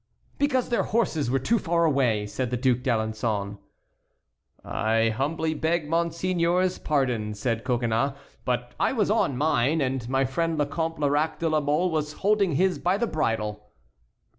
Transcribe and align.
"Because 0.39 0.69
their 0.69 0.81
horses 0.81 1.29
were 1.29 1.37
too 1.37 1.59
far 1.59 1.85
away," 1.85 2.25
said 2.25 2.49
the 2.49 2.57
Duc 2.57 2.79
d'Alençon. 2.79 3.59
"I 4.65 5.09
humbly 5.09 5.53
beg 5.53 5.87
monseigneur's 5.87 6.79
pardon," 6.79 7.35
said 7.35 7.63
Coconnas; 7.63 8.13
"but 8.43 8.73
I 8.79 8.93
was 8.93 9.11
on 9.11 9.37
mine, 9.37 9.79
and 9.79 10.09
my 10.09 10.25
friend 10.25 10.59
the 10.59 10.65
Comte 10.65 10.97
Lerac 10.97 11.37
de 11.37 11.47
la 11.49 11.59
Mole 11.59 11.91
was 11.91 12.13
holding 12.13 12.55
his 12.55 12.79
by 12.79 12.97
the 12.97 13.05
bridle." 13.05 13.71